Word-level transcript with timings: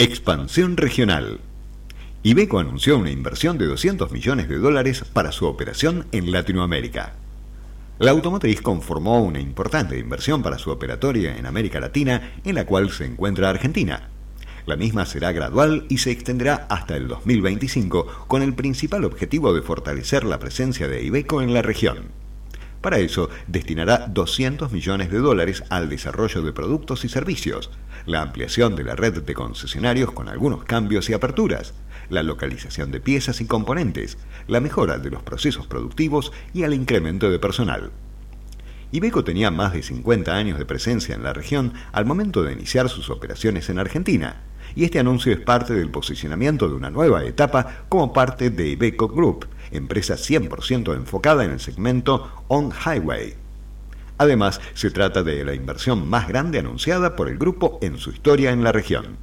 Expansión 0.00 0.76
regional. 0.76 1.38
Ibeco 2.24 2.58
anunció 2.58 2.98
una 2.98 3.12
inversión 3.12 3.58
de 3.58 3.66
200 3.66 4.10
millones 4.10 4.48
de 4.48 4.58
dólares 4.58 5.04
para 5.12 5.30
su 5.30 5.46
operación 5.46 6.06
en 6.10 6.32
Latinoamérica. 6.32 7.14
La 8.00 8.10
automotriz 8.10 8.60
conformó 8.60 9.22
una 9.22 9.38
importante 9.38 9.96
inversión 9.96 10.42
para 10.42 10.58
su 10.58 10.72
operatoria 10.72 11.36
en 11.36 11.46
América 11.46 11.78
Latina, 11.78 12.32
en 12.42 12.56
la 12.56 12.66
cual 12.66 12.90
se 12.90 13.04
encuentra 13.04 13.50
Argentina. 13.50 14.08
La 14.66 14.74
misma 14.74 15.06
será 15.06 15.30
gradual 15.30 15.86
y 15.88 15.98
se 15.98 16.10
extenderá 16.10 16.66
hasta 16.68 16.96
el 16.96 17.06
2025 17.06 18.26
con 18.26 18.42
el 18.42 18.54
principal 18.54 19.04
objetivo 19.04 19.54
de 19.54 19.62
fortalecer 19.62 20.24
la 20.24 20.40
presencia 20.40 20.88
de 20.88 21.04
Ibeco 21.04 21.40
en 21.40 21.54
la 21.54 21.62
región. 21.62 22.23
Para 22.84 22.98
eso, 22.98 23.30
destinará 23.46 24.08
200 24.08 24.70
millones 24.70 25.10
de 25.10 25.16
dólares 25.16 25.64
al 25.70 25.88
desarrollo 25.88 26.42
de 26.42 26.52
productos 26.52 27.06
y 27.06 27.08
servicios, 27.08 27.70
la 28.04 28.20
ampliación 28.20 28.76
de 28.76 28.84
la 28.84 28.94
red 28.94 29.22
de 29.22 29.32
concesionarios 29.32 30.12
con 30.12 30.28
algunos 30.28 30.64
cambios 30.64 31.08
y 31.08 31.14
aperturas, 31.14 31.72
la 32.10 32.22
localización 32.22 32.90
de 32.90 33.00
piezas 33.00 33.40
y 33.40 33.46
componentes, 33.46 34.18
la 34.48 34.60
mejora 34.60 34.98
de 34.98 35.08
los 35.08 35.22
procesos 35.22 35.66
productivos 35.66 36.30
y 36.52 36.64
el 36.64 36.74
incremento 36.74 37.30
de 37.30 37.38
personal. 37.38 37.90
Ibeco 38.92 39.24
tenía 39.24 39.50
más 39.50 39.72
de 39.72 39.82
50 39.82 40.36
años 40.36 40.58
de 40.58 40.66
presencia 40.66 41.14
en 41.14 41.22
la 41.22 41.32
región 41.32 41.72
al 41.90 42.04
momento 42.04 42.42
de 42.42 42.52
iniciar 42.52 42.90
sus 42.90 43.08
operaciones 43.08 43.70
en 43.70 43.78
Argentina, 43.78 44.42
y 44.76 44.84
este 44.84 44.98
anuncio 44.98 45.32
es 45.32 45.40
parte 45.40 45.74
del 45.74 45.90
posicionamiento 45.90 46.68
de 46.68 46.74
una 46.74 46.90
nueva 46.90 47.24
etapa 47.24 47.84
como 47.88 48.12
parte 48.12 48.50
de 48.50 48.68
Ibeco 48.68 49.08
Group, 49.08 49.46
empresa 49.70 50.14
100% 50.14 50.94
enfocada 50.94 51.44
en 51.44 51.52
el 51.52 51.60
segmento 51.60 52.30
on-highway. 52.48 53.34
Además, 54.18 54.60
se 54.74 54.90
trata 54.90 55.22
de 55.22 55.44
la 55.44 55.54
inversión 55.54 56.08
más 56.08 56.28
grande 56.28 56.58
anunciada 56.58 57.16
por 57.16 57.28
el 57.28 57.38
grupo 57.38 57.78
en 57.82 57.98
su 57.98 58.10
historia 58.10 58.52
en 58.52 58.62
la 58.62 58.72
región. 58.72 59.16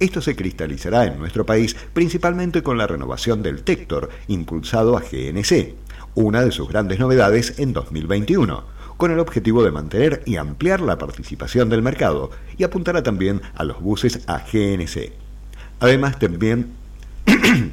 Esto 0.00 0.20
se 0.20 0.36
cristalizará 0.36 1.06
en 1.06 1.18
nuestro 1.18 1.46
país 1.46 1.76
principalmente 1.92 2.62
con 2.62 2.76
la 2.76 2.86
renovación 2.86 3.42
del 3.42 3.62
Tector, 3.62 4.10
impulsado 4.28 4.96
a 4.96 5.00
GNC, 5.00 5.74
una 6.16 6.42
de 6.42 6.52
sus 6.52 6.68
grandes 6.68 6.98
novedades 6.98 7.58
en 7.58 7.72
2021, 7.72 8.73
con 8.96 9.10
el 9.10 9.18
objetivo 9.18 9.62
de 9.62 9.70
mantener 9.70 10.22
y 10.26 10.36
ampliar 10.36 10.80
la 10.80 10.98
participación 10.98 11.68
del 11.68 11.82
mercado 11.82 12.30
y 12.56 12.64
apuntará 12.64 13.02
también 13.02 13.42
a 13.54 13.64
los 13.64 13.80
buses 13.80 14.20
a 14.26 14.38
GNC. 14.38 15.12
Además, 15.80 16.18
también 16.18 16.72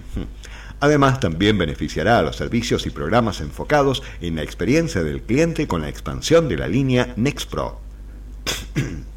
Además, 0.79 1.19
también 1.19 1.59
beneficiará 1.59 2.17
a 2.17 2.23
los 2.23 2.37
servicios 2.37 2.87
y 2.87 2.89
programas 2.89 3.39
enfocados 3.39 4.01
en 4.19 4.35
la 4.35 4.41
experiencia 4.41 5.03
del 5.03 5.21
cliente 5.21 5.67
con 5.67 5.81
la 5.81 5.89
expansión 5.89 6.49
de 6.49 6.57
la 6.57 6.67
línea 6.67 7.13
NextPro. 7.17 7.79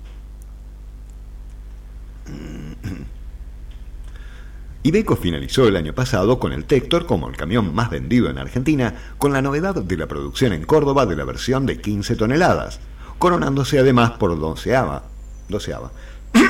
Ibeco 4.86 5.16
finalizó 5.16 5.66
el 5.66 5.76
año 5.76 5.94
pasado 5.94 6.38
con 6.38 6.52
el 6.52 6.66
Tector 6.66 7.06
como 7.06 7.30
el 7.30 7.38
camión 7.38 7.74
más 7.74 7.88
vendido 7.88 8.28
en 8.28 8.36
Argentina, 8.36 8.94
con 9.16 9.32
la 9.32 9.40
novedad 9.40 9.74
de 9.74 9.96
la 9.96 10.06
producción 10.06 10.52
en 10.52 10.64
Córdoba 10.64 11.06
de 11.06 11.16
la 11.16 11.24
versión 11.24 11.64
de 11.64 11.80
15 11.80 12.16
toneladas, 12.16 12.80
coronándose 13.18 13.78
además 13.78 14.10
por 14.10 14.38
doceava, 14.38 15.04
doceava. 15.48 15.90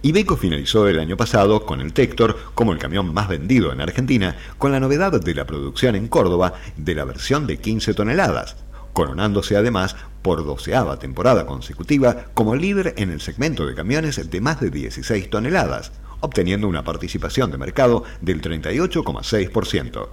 Ibeco 0.00 0.38
finalizó 0.38 0.88
el 0.88 0.98
año 0.98 1.18
pasado 1.18 1.66
con 1.66 1.82
el 1.82 1.92
Tector 1.92 2.34
como 2.54 2.72
el 2.72 2.78
camión 2.78 3.12
más 3.12 3.28
vendido 3.28 3.70
en 3.70 3.82
Argentina, 3.82 4.34
con 4.56 4.72
la 4.72 4.80
novedad 4.80 5.20
de 5.20 5.34
la 5.34 5.44
producción 5.44 5.94
en 5.94 6.08
Córdoba 6.08 6.54
de 6.78 6.94
la 6.94 7.04
versión 7.04 7.46
de 7.46 7.58
15 7.58 7.92
toneladas, 7.92 8.56
coronándose 8.98 9.56
además 9.56 9.94
por 10.22 10.44
doceava 10.44 10.98
temporada 10.98 11.46
consecutiva 11.46 12.24
como 12.34 12.56
líder 12.56 12.94
en 12.96 13.10
el 13.12 13.20
segmento 13.20 13.64
de 13.64 13.76
camiones 13.76 14.28
de 14.28 14.40
más 14.40 14.58
de 14.60 14.70
16 14.70 15.30
toneladas, 15.30 15.92
obteniendo 16.18 16.66
una 16.66 16.82
participación 16.82 17.52
de 17.52 17.58
mercado 17.58 18.02
del 18.20 18.42
38,6%. 18.42 20.08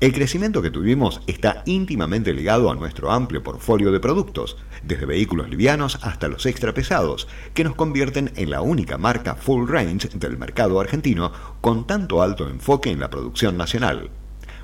El 0.00 0.12
crecimiento 0.12 0.60
que 0.60 0.70
tuvimos 0.70 1.22
está 1.26 1.62
íntimamente 1.64 2.34
ligado 2.34 2.70
a 2.70 2.74
nuestro 2.74 3.10
amplio 3.10 3.42
portfolio 3.42 3.90
de 3.90 4.00
productos, 4.00 4.58
desde 4.82 5.06
vehículos 5.06 5.48
livianos 5.48 5.98
hasta 6.02 6.28
los 6.28 6.44
extra 6.44 6.74
pesados, 6.74 7.28
que 7.54 7.64
nos 7.64 7.76
convierten 7.76 8.30
en 8.36 8.50
la 8.50 8.60
única 8.60 8.98
marca 8.98 9.36
full 9.36 9.70
range 9.70 10.10
del 10.12 10.36
mercado 10.36 10.80
argentino 10.80 11.32
con 11.62 11.86
tanto 11.86 12.20
alto 12.20 12.46
enfoque 12.46 12.90
en 12.90 13.00
la 13.00 13.08
producción 13.08 13.56
nacional. 13.56 14.10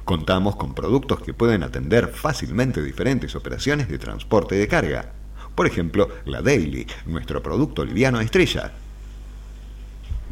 Contamos 0.05 0.57
con 0.57 0.75
productos 0.75 1.21
que 1.21 1.33
pueden 1.33 1.63
atender 1.63 2.09
fácilmente 2.09 2.83
diferentes 2.83 3.37
operaciones 3.37 3.89
de 3.89 3.99
transporte 3.99 4.57
de 4.57 4.67
carga. 4.67 5.13
Por 5.55 5.67
ejemplo, 5.67 6.09
la 6.25 6.43
Daily, 6.43 6.87
nuestro 7.07 7.43
producto 7.43 7.85
liviano 7.85 8.21
estrella. 8.21 8.73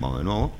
Vamos 0.01 0.19
de 0.19 0.25
nuevo. 0.25 0.53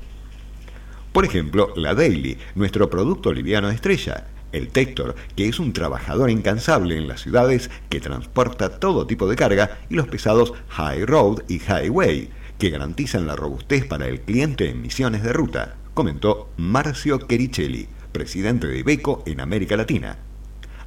Por 1.11 1.25
ejemplo, 1.25 1.73
la 1.75 1.93
Daily, 1.93 2.37
nuestro 2.55 2.89
producto 2.89 3.33
liviano 3.33 3.69
estrella, 3.69 4.27
el 4.53 4.69
Tector, 4.69 5.15
que 5.35 5.49
es 5.49 5.59
un 5.59 5.73
trabajador 5.73 6.29
incansable 6.29 6.95
en 6.95 7.09
las 7.09 7.21
ciudades 7.21 7.69
que 7.89 7.99
transporta 7.99 8.79
todo 8.79 9.07
tipo 9.07 9.27
de 9.27 9.35
carga, 9.35 9.79
y 9.89 9.95
los 9.95 10.07
pesados 10.07 10.53
High 10.69 11.05
Road 11.05 11.43
y 11.49 11.59
Highway, 11.59 12.29
que 12.57 12.69
garantizan 12.69 13.27
la 13.27 13.35
robustez 13.35 13.85
para 13.85 14.07
el 14.07 14.21
cliente 14.21 14.69
en 14.69 14.81
misiones 14.81 15.21
de 15.23 15.33
ruta, 15.33 15.75
comentó 15.93 16.49
Marcio 16.55 17.17
Chericelli, 17.17 17.89
presidente 18.11 18.67
de 18.67 18.79
Ibeco 18.79 19.23
en 19.25 19.41
América 19.41 19.77
Latina. 19.77 20.17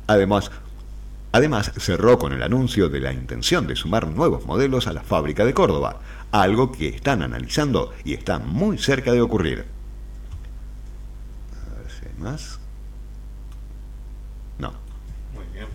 Además, 0.07 0.51
Además, 1.35 1.73
cerró 1.79 2.17
con 2.17 2.33
el 2.33 2.45
anuncio 2.45 2.89
de 2.89 3.01
la 3.01 3.13
intención 3.13 3.67
de 3.67 3.75
sumar 3.75 4.07
nuevos 4.07 4.47
modelos 4.47 4.87
a 4.87 4.93
la 4.93 5.03
fábrica 5.03 5.45
de 5.45 5.53
Córdoba, 5.53 5.99
algo 6.31 6.71
que 6.71 6.87
están 6.87 7.23
analizando 7.23 7.93
y 8.05 8.15
está 8.15 8.39
muy 8.39 8.79
cerca 8.79 9.11
de 9.11 9.21
ocurrir. 9.21 9.65
A 11.51 11.83
ver 11.83 11.91
si 11.91 12.07
hay 12.07 12.23
más. 12.23 12.61
No. 14.61 14.75
Muy 15.35 15.45
bien. 15.53 15.67